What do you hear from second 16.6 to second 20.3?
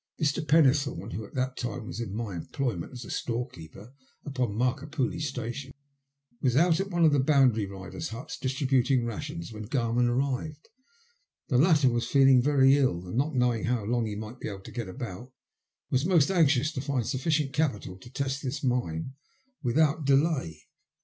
to find sufficient capital to test this mine without J MT CHANCE IN LIFB.